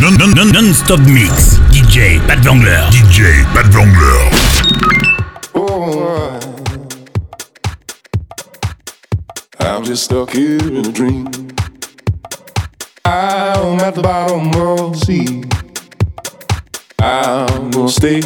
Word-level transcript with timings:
Non-stop 0.00 0.98
mix. 1.00 1.58
DJ 1.70 2.18
Pat 2.26 2.38
Wangler. 2.38 2.90
DJ 2.90 3.44
Pat 3.54 3.66
Wangler. 3.72 4.30
Oh, 5.54 6.40
I'm 9.60 9.84
just 9.84 10.04
stuck 10.04 10.30
here 10.30 10.58
in 10.58 10.78
a 10.78 10.92
dream. 10.92 11.26
I'm 13.04 13.78
at 13.80 13.94
the 13.94 14.02
bottom 14.02 14.48
of 14.60 14.92
the 14.92 14.98
sea. 14.98 15.44
I'm 16.98 17.70
gonna 17.70 17.88
stay 17.88 18.20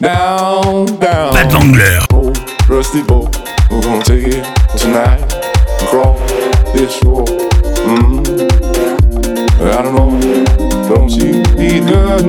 down, 0.00 0.86
down. 0.98 1.34
Pat 1.34 1.52
Wangler. 1.52 2.06
Oh, 2.12 2.32
rusty 2.68 3.02
boat, 3.02 3.36
we're 3.70 3.82
gonna 3.82 4.02
take 4.02 4.28
it 4.28 4.44
tonight. 4.78 5.20
and 5.20 5.88
Cross 5.88 6.18
this 6.72 6.94
shore. 7.00 7.26
Mm. 7.84 8.52
I 9.62 9.80
don't 9.82 9.94
know, 9.94 10.61
don't 10.88 11.10
you 11.10 11.42
be 11.56 11.80
good, 11.80 12.22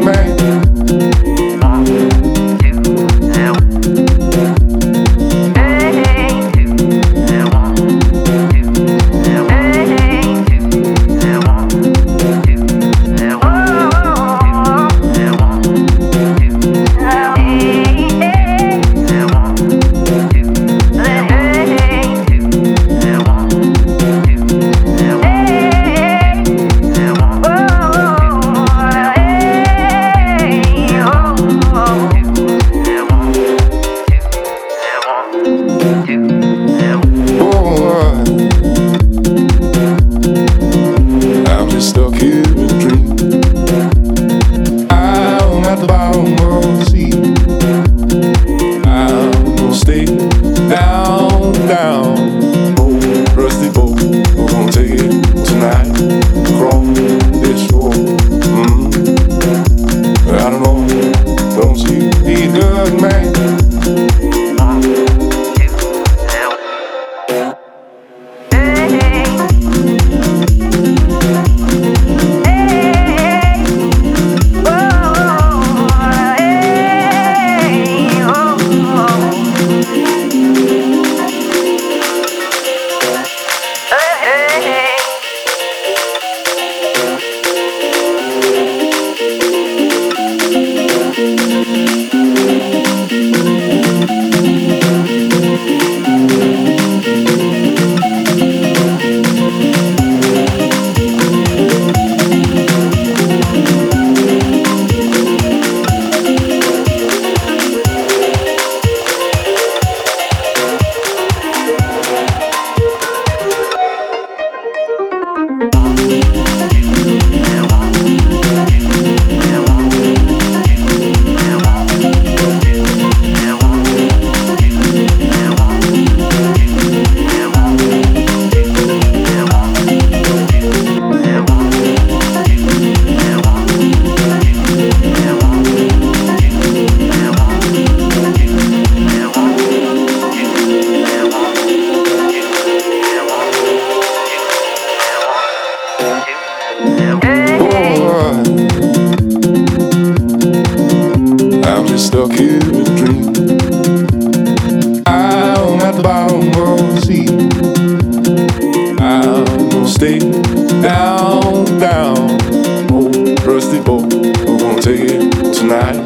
it 165.73 166.05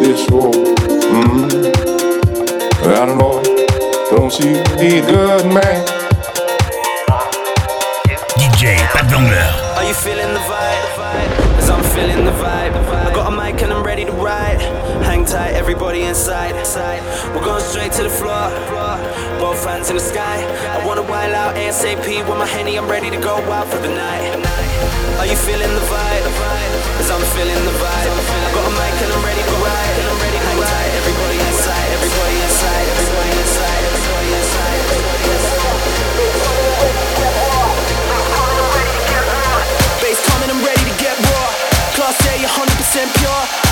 This 0.00 0.26
shore. 0.26 0.52
Mm. 0.52 1.46
I 2.86 3.06
don't 3.06 3.18
know, 3.18 3.42
don't 4.10 4.32
you 4.38 4.54
be 4.78 5.00
good, 5.00 5.46
man? 5.46 5.84
DJ 8.38 8.76
Pat 8.92 9.06
Wangler. 9.10 9.76
Are 9.76 9.84
you 9.84 9.94
feeling 9.94 10.32
the 10.32 10.40
vibe? 10.40 11.58
As 11.58 11.70
I'm 11.70 11.82
feeling 11.94 12.24
the 12.24 12.32
vibe. 12.32 12.74
I 12.74 13.12
got 13.14 13.32
a 13.32 13.36
mic 13.36 13.62
and 13.62 13.72
I'm 13.72 13.84
ready 13.84 14.04
to 14.04 14.12
ride. 14.12 14.60
Hang 15.04 15.24
tight, 15.24 15.54
everybody 15.54 16.02
inside. 16.02 16.54
We're 17.34 17.44
going 17.44 17.62
straight 17.62 17.92
to 17.92 18.02
the 18.02 18.10
floor. 18.10 18.50
Both 19.38 19.64
hands 19.64 19.90
in 19.90 19.96
the 19.96 20.02
sky. 20.02 20.38
I 20.74 20.84
wanna 20.86 21.02
wild 21.02 21.34
out 21.34 21.56
ASAP 21.56 22.06
with 22.28 22.38
my 22.38 22.46
henny. 22.46 22.78
I'm 22.78 22.88
ready 22.88 23.10
to 23.10 23.18
go 23.18 23.36
out 23.52 23.66
for 23.68 23.78
the 23.78 23.88
night. 23.88 24.46
Are 25.18 25.26
you 25.26 25.36
feeling 25.36 25.72
the 25.74 25.84
vibe? 25.90 26.26
As 27.00 27.10
I'm 27.10 27.24
feeling 27.36 27.64
the 27.64 27.75
100% 42.96 43.12
pure. 43.12 43.65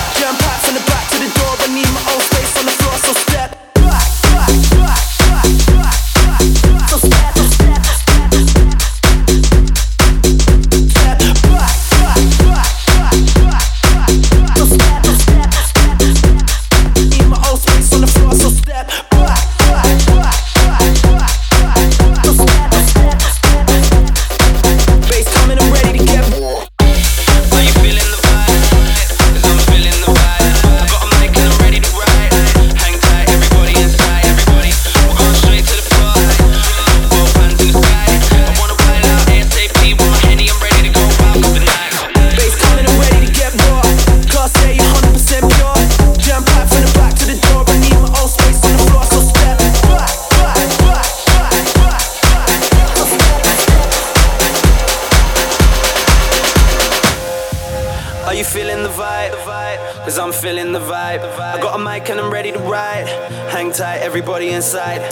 Everybody 64.15 64.55
inside. 64.55 65.03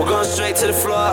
We're 0.00 0.08
going 0.08 0.24
straight 0.24 0.56
to 0.64 0.66
the 0.66 0.72
floor. 0.72 1.12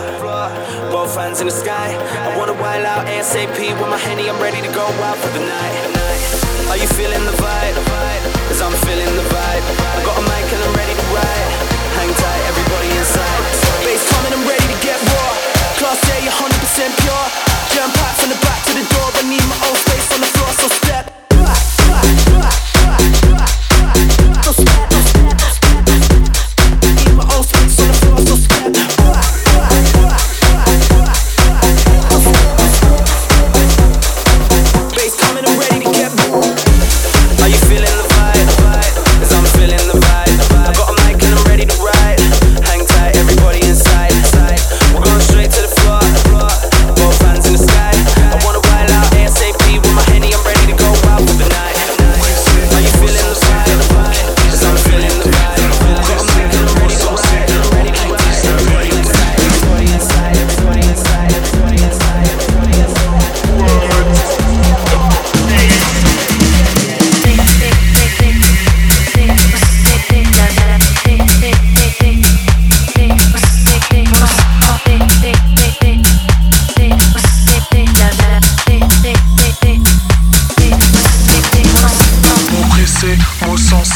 Both 0.88 1.20
hands 1.20 1.44
in 1.44 1.52
the 1.52 1.52
sky. 1.52 1.92
I 2.24 2.32
wanna 2.38 2.56
wild 2.56 2.80
out 2.88 3.04
ASAP 3.12 3.60
with 3.76 3.90
my 3.92 4.00
henny. 4.00 4.24
I'm 4.30 4.40
ready 4.40 4.64
to 4.64 4.72
go 4.72 4.88
out 5.04 5.18
for 5.20 5.28
the 5.36 5.44
night. 5.44 5.76
Are 6.72 6.80
you 6.80 6.88
feeling 6.96 7.20
the 7.28 7.36
vibe? 7.36 7.76
Cause 8.48 8.64
I'm 8.64 8.72
feeling 8.88 9.12
the 9.20 9.26
vibe. 9.28 9.64
I 9.68 10.00
got 10.00 10.16
a 10.16 10.24
mic 10.32 10.48
and 10.48 10.64
I'm 10.64 10.72
ready 10.80 10.96
to 10.96 11.06
ride. 11.12 11.50
Hang 12.00 12.08
tight, 12.08 12.42
everybody 12.48 12.88
inside. 12.96 13.40
Bass 13.84 14.00
coming, 14.16 14.32
I'm 14.32 14.48
ready 14.48 14.64
to 14.72 14.78
get 14.80 14.96
raw. 15.12 15.30
Class 15.76 16.00
A, 16.16 16.24
100% 16.24 17.04
pure. 17.04 17.29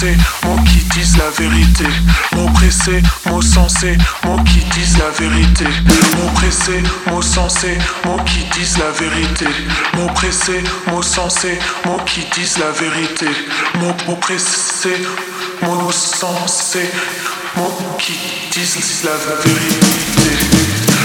sensé, 0.05 0.65
qui 0.65 0.85
disent 0.99 1.17
la 1.17 1.31
vérité. 1.31 1.85
Mon 2.35 2.53
pressé, 2.53 3.03
mot 3.27 3.41
sensé, 3.41 3.97
mon 4.25 4.43
qui 4.45 4.59
disent 4.77 4.99
la 4.99 5.11
vérité. 5.11 5.65
Mon 6.17 6.31
pressé, 6.33 6.83
mot 7.06 7.23
sensé, 7.23 7.79
mon 8.05 8.19
qui 8.25 8.45
disent 8.53 8.79
la 8.79 8.91
vérité. 8.91 9.47
Mon 9.95 10.06
pressé, 10.09 10.62
mot 10.89 11.03
sensé, 11.03 11.59
mon 11.87 11.99
qui 11.99 12.21
disent 12.35 12.59
la 12.59 12.71
vérité. 12.71 13.29
Mon, 13.77 13.95
mon 14.06 14.17
pressé, 14.17 14.95
mot 15.62 15.91
sensé, 15.93 16.91
mon 17.56 17.71
qui 17.99 18.12
disent 18.53 19.05
la 19.05 19.17
vérité. 19.43 19.87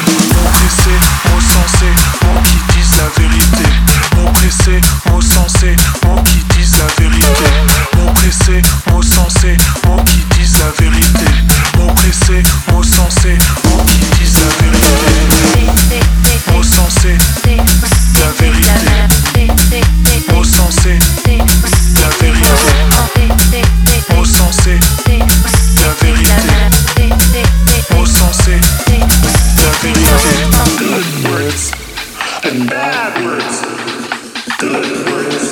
Mon 0.07 0.49
pressé, 0.51 0.91
mot 1.25 1.39
sensé, 1.39 1.85
mon 2.25 2.41
qui 2.41 2.68
la 2.99 3.07
vérité. 3.21 3.67
Mon 4.15 4.31
pressé, 4.33 4.81
sensé, 5.21 5.75
mots 6.05 6.21
qui 6.23 6.39
disent 6.55 6.77
la 6.79 6.87
vérité. 7.01 7.49
Mon 7.95 8.13
pressé, 8.13 8.61
sensé, 9.01 9.57
mots 9.85 10.03
qui 10.03 10.19
disent 10.37 10.57
la 10.59 10.71
vérité. 10.83 11.31
Mon 11.77 11.93
pressé, 11.93 12.43
sensé, 12.83 13.37
mots 13.65 13.83
qui 13.85 13.99
disent 14.19 14.39
la 14.39 14.49
vérité. 14.61 14.89
Sensé, 16.61 17.17
la 17.45 18.29
vérité. 18.39 18.69
Sensé, 20.43 20.99
la 21.25 22.09
vérité. 22.21 22.53
Sensé, 24.25 24.79
la 25.81 25.91
vérité. 26.01 26.53
Sensé, 28.05 28.59
la 29.57 29.71
vérité. 29.81 30.09
Good 30.77 31.07
words. 31.29 31.78
And 32.51 32.67
bad 32.67 33.23
words. 33.23 33.61
Good 34.59 35.05
words 35.13 35.48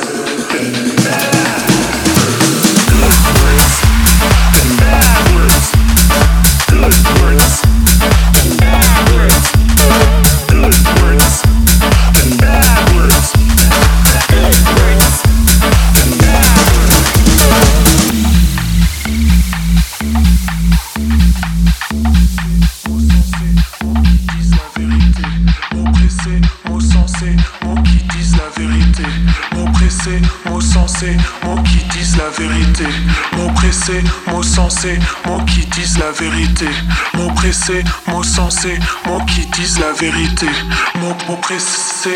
sensé, 34.88 35.46
qui 35.46 35.66
disent 35.68 35.98
la 35.98 36.12
vérité. 36.12 36.68
Mon 37.14 37.34
pressé, 37.34 37.84
mon 38.08 38.24
sensé, 38.24 38.80
mon 39.06 39.20
qui 39.26 39.46
disent 39.48 39.80
la 39.80 39.92
vérité. 39.92 40.48
Mon, 40.96 41.14
pressé, 41.38 42.16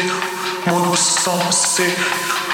mon 0.67 0.95
sensé, 0.95 1.89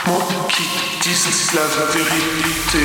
mon 0.05 0.19
qui 0.49 0.63
disent 1.01 1.53
la 1.53 1.67
vérité. 1.93 2.83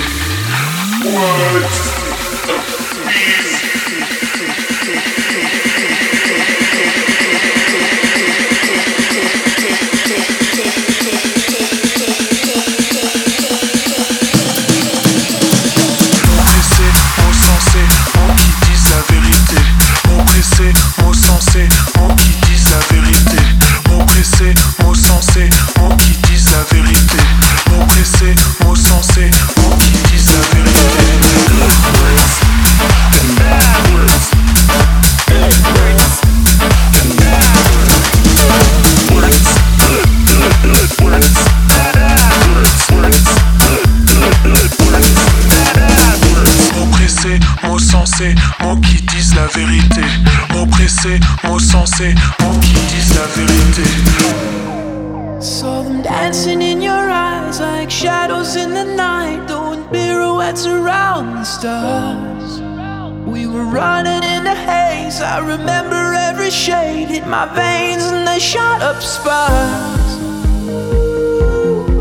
Sparks. 69.05 70.17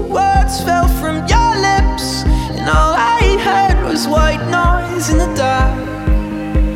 Words 0.10 0.64
fell 0.64 0.88
from 1.02 1.16
your 1.28 1.52
lips, 1.68 2.24
and 2.58 2.70
all 2.70 2.94
I 2.96 3.38
heard 3.48 3.84
was 3.86 4.08
white 4.08 4.44
noise 4.50 5.10
in 5.10 5.18
the 5.18 5.32
dark. 5.36 5.76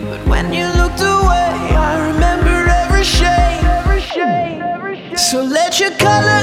But 0.10 0.22
when 0.28 0.54
you 0.54 0.66
looked 0.82 1.02
away, 1.02 1.52
I 1.90 2.12
remember 2.12 2.70
every 2.84 3.04
shade. 3.04 3.64
So 5.18 5.42
let 5.44 5.80
your 5.80 5.92
colors 5.92 6.35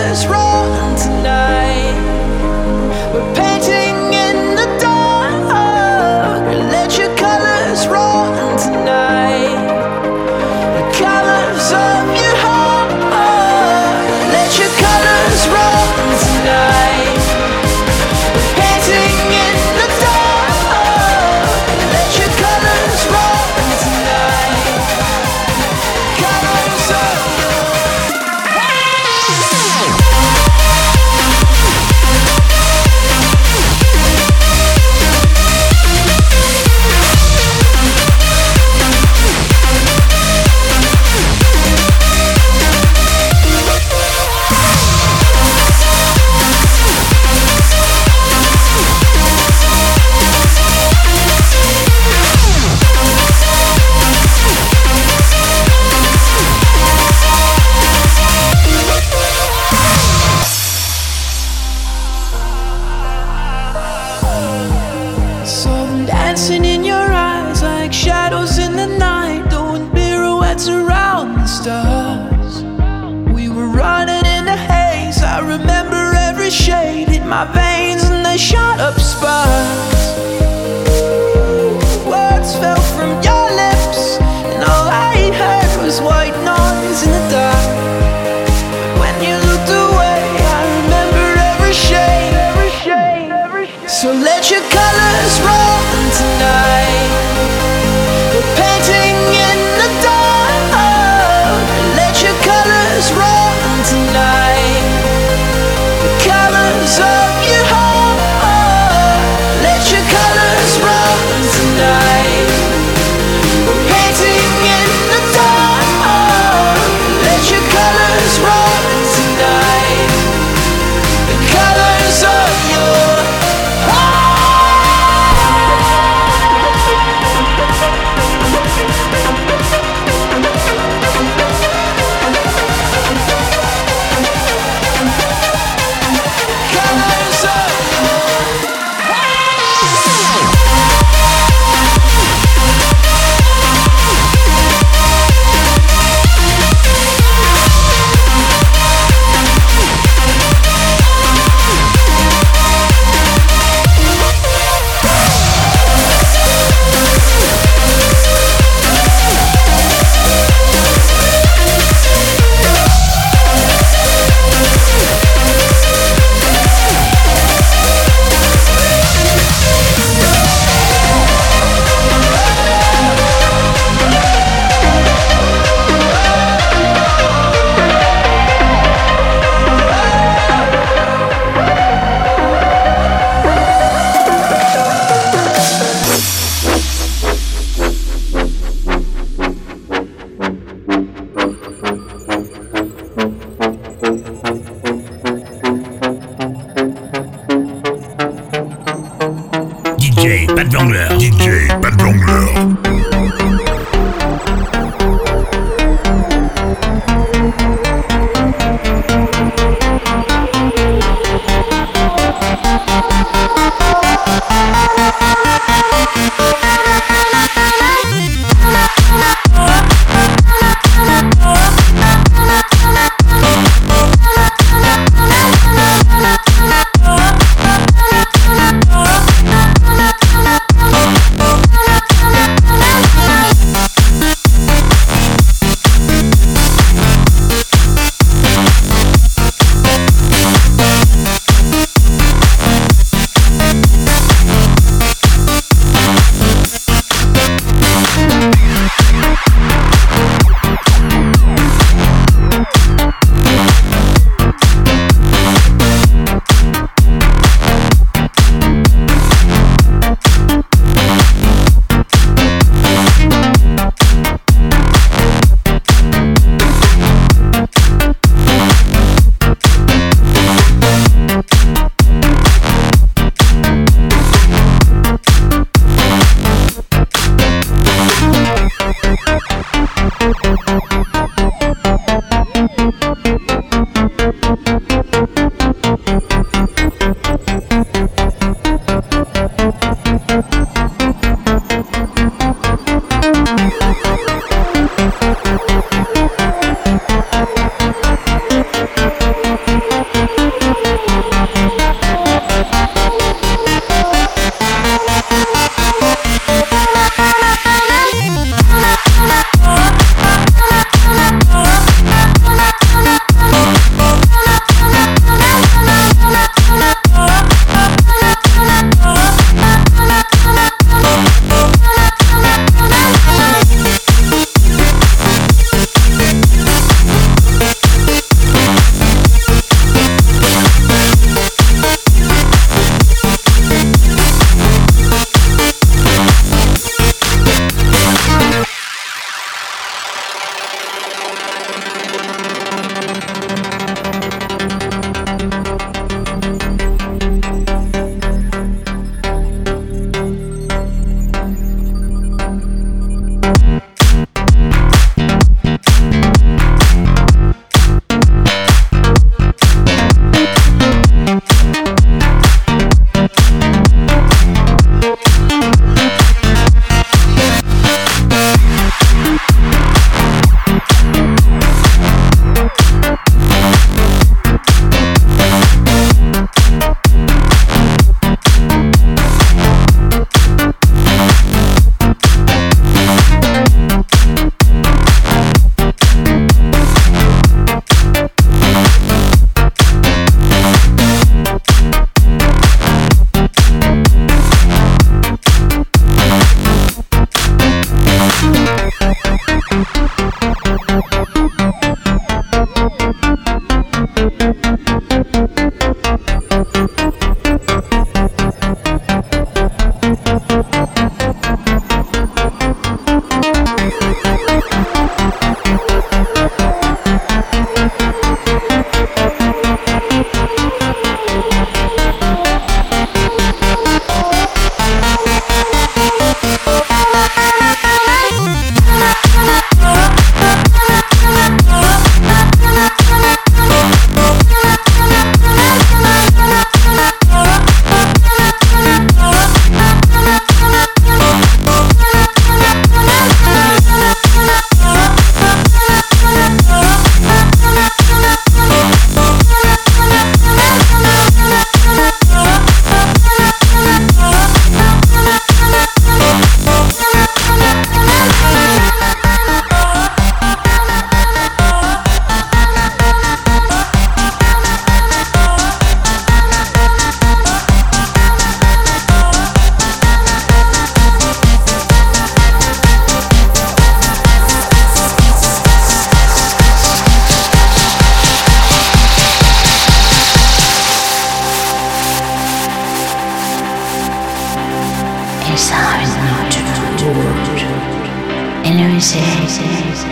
DJ, 200.23 200.47
pas 200.47 200.63
de 200.63 200.71
jongleur. 200.71 201.19
DJ, 201.19 201.67
pas 201.81 201.91
de 201.91 201.99
jongleur. 201.99 202.22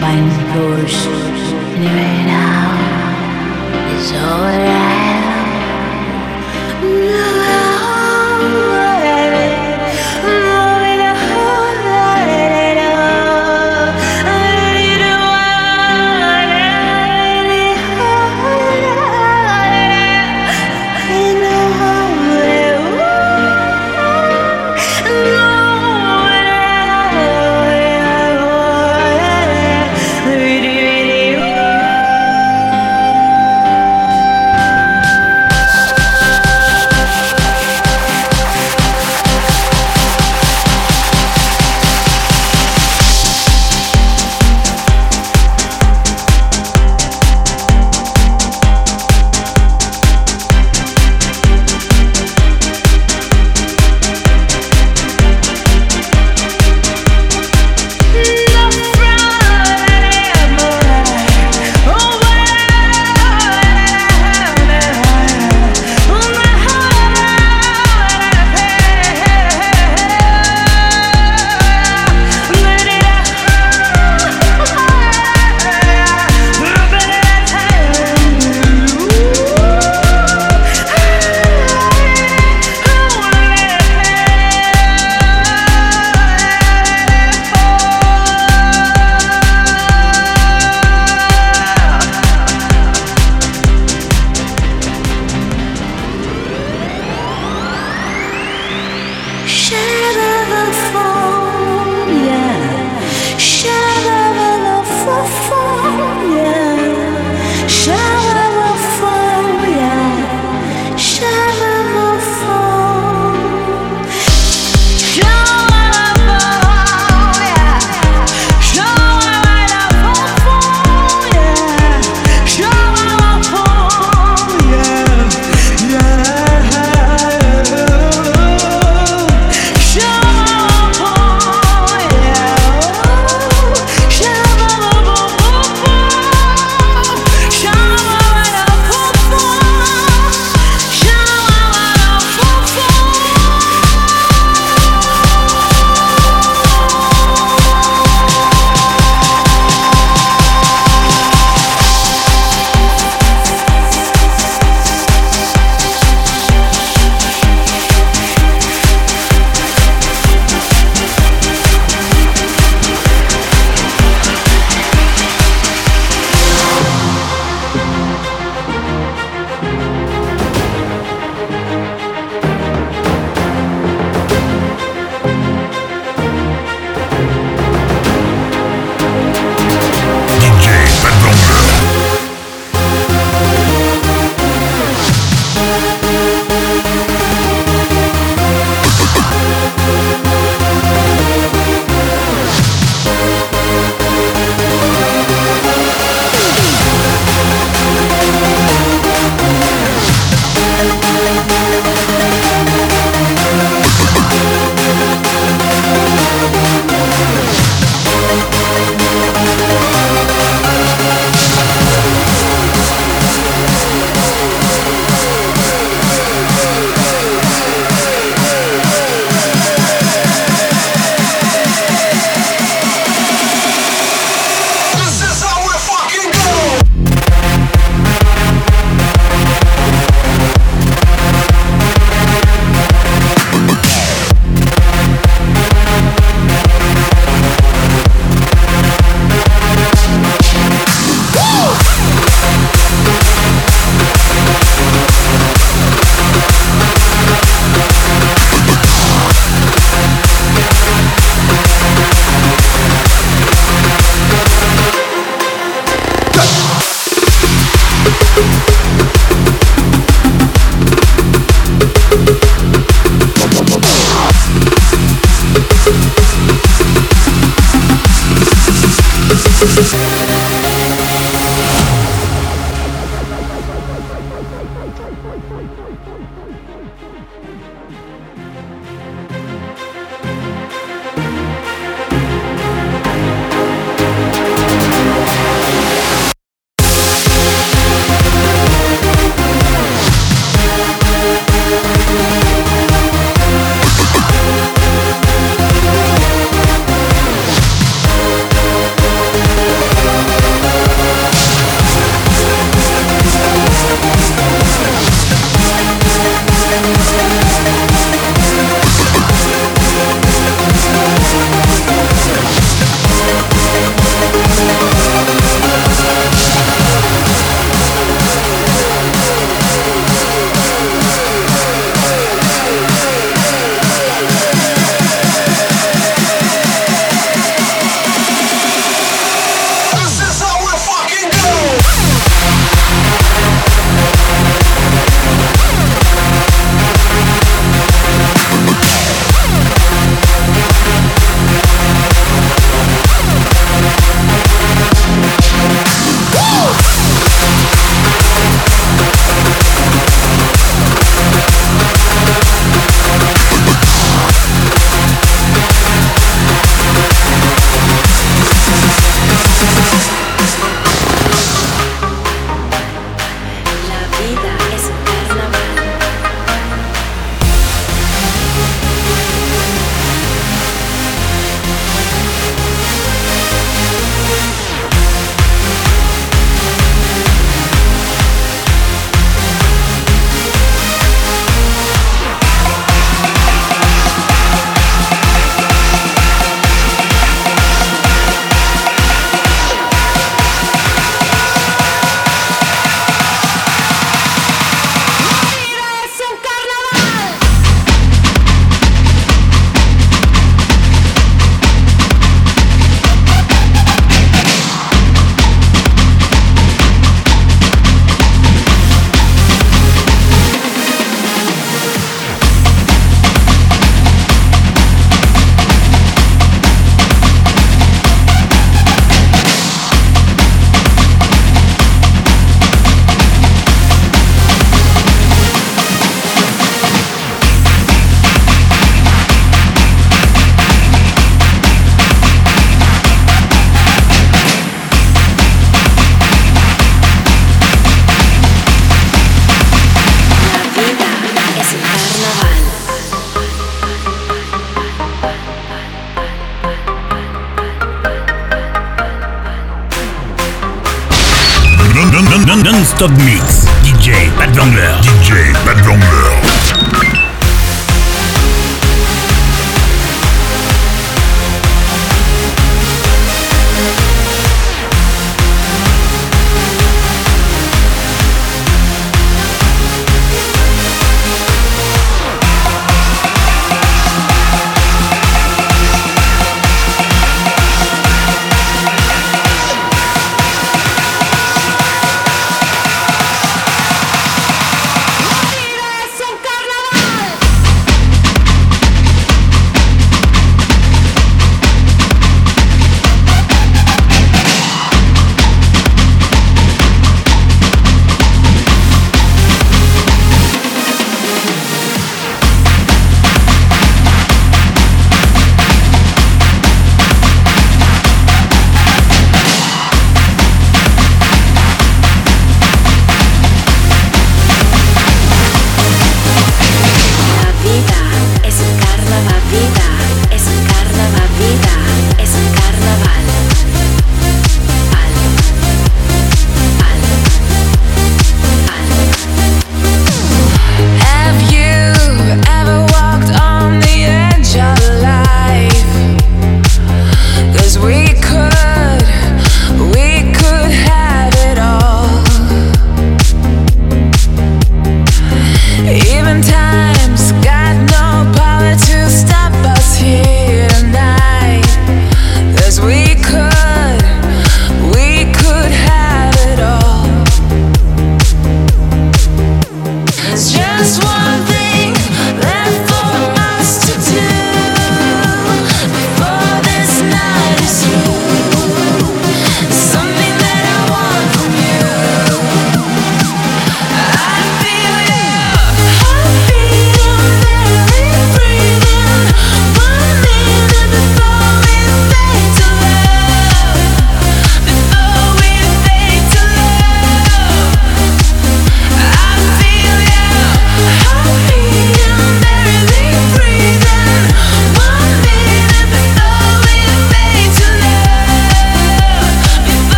Mind 0.00 0.30
the 0.32 0.44
course, 0.54 1.06
all. 2.30 2.74
It's 3.92 4.10
alright. 4.12 4.90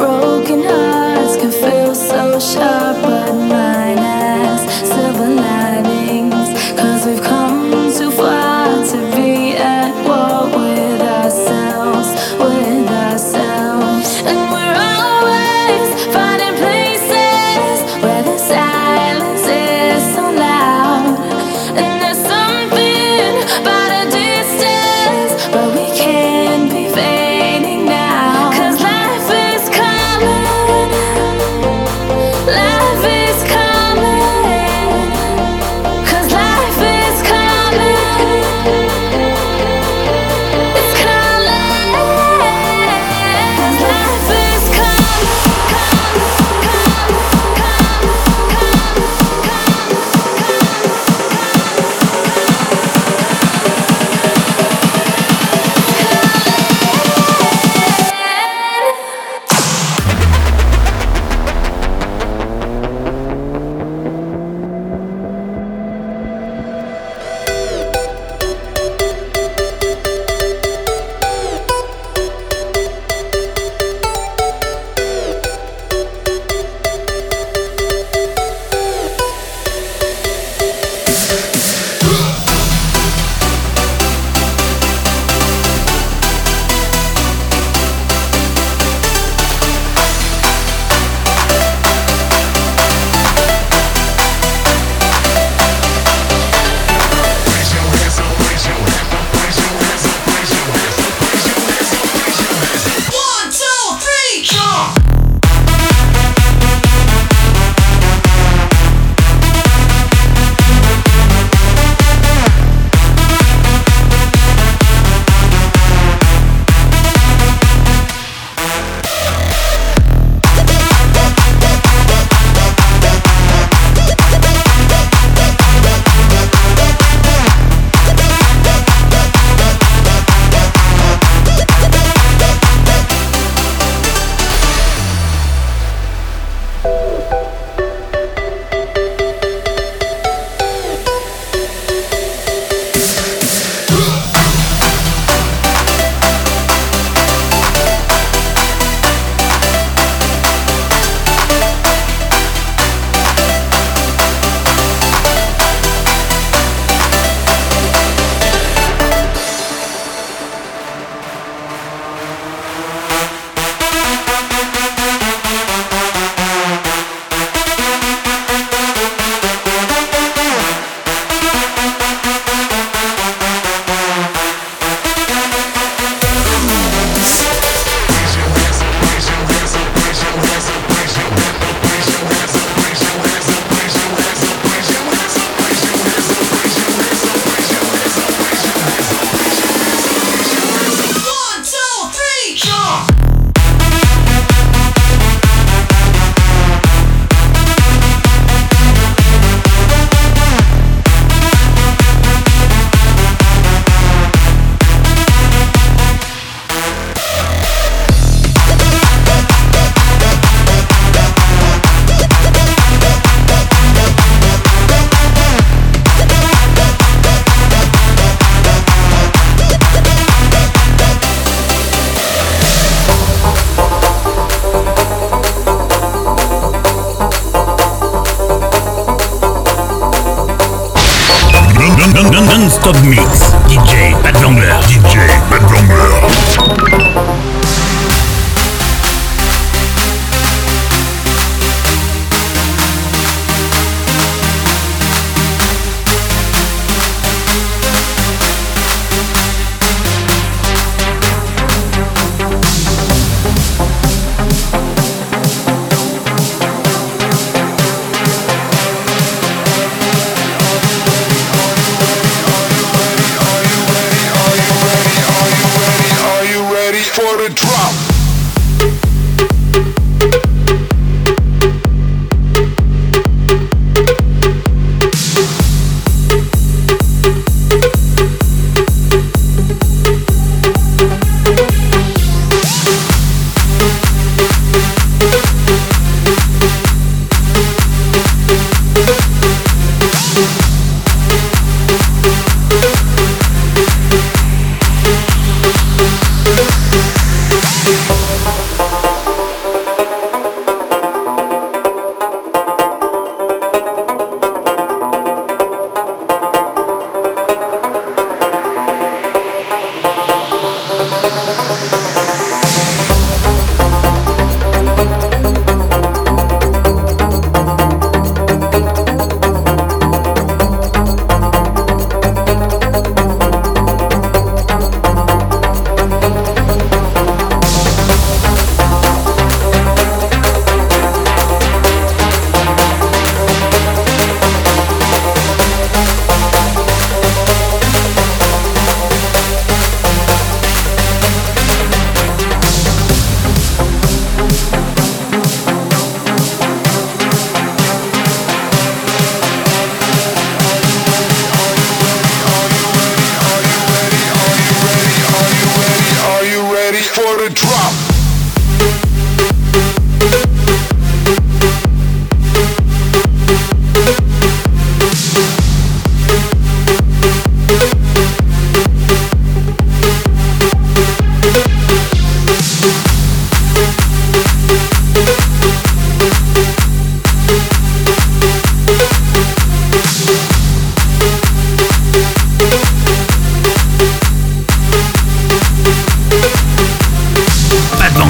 broken 0.00 0.62
hearts 0.62 1.36
can 1.36 1.52
feel 1.52 1.94
so 1.94 2.40
sharp. 2.40 2.79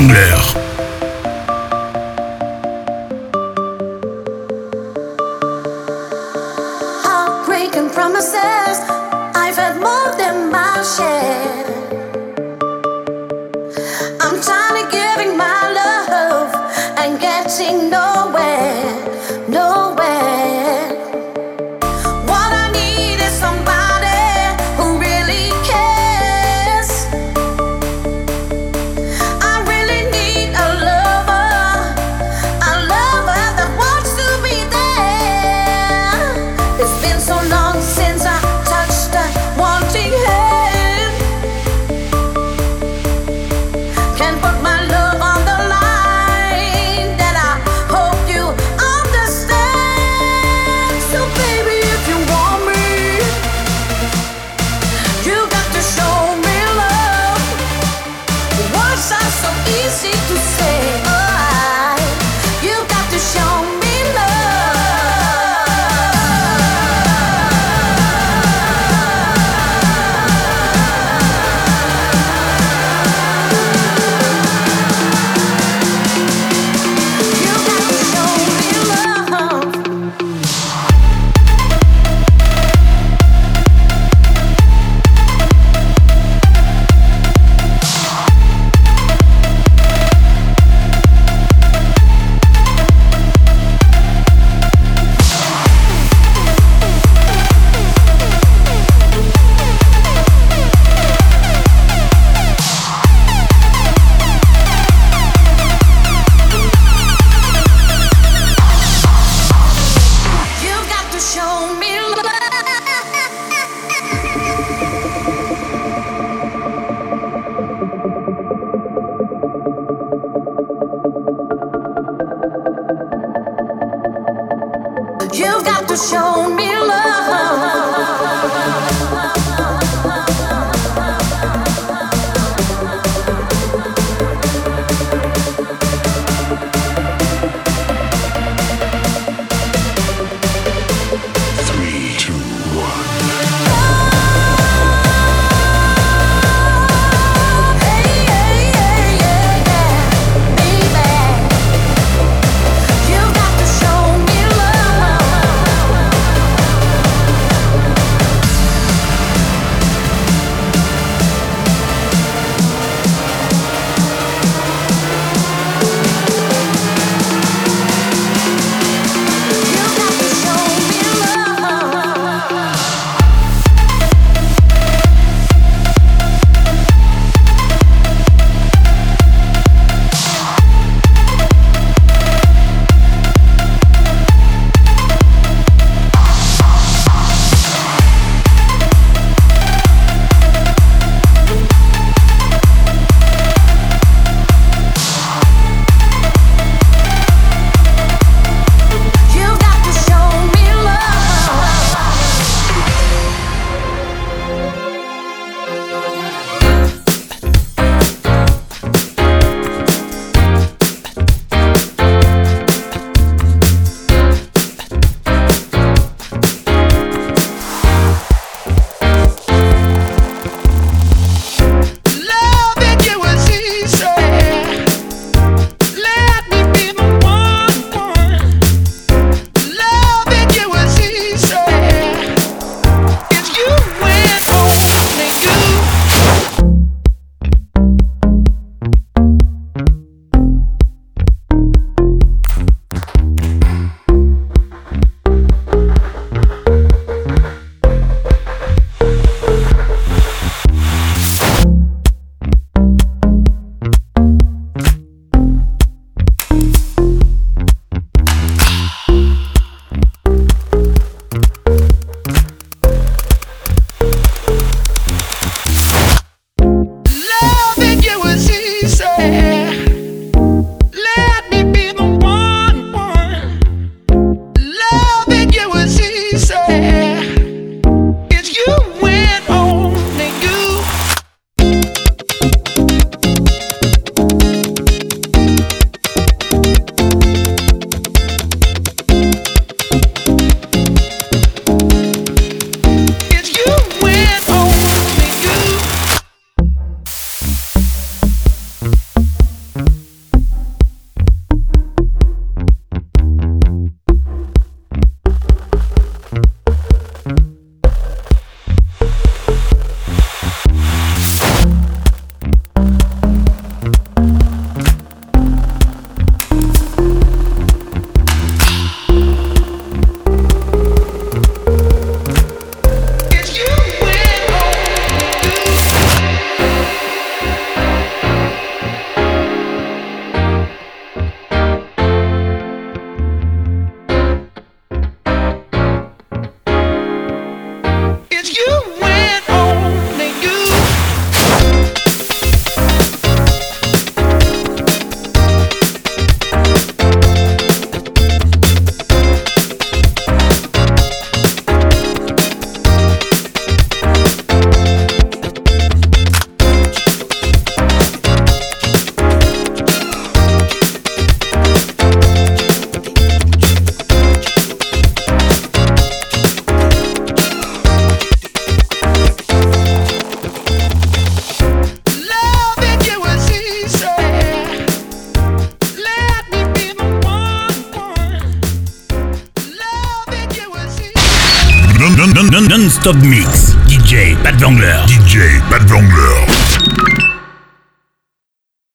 Pat 0.09 0.70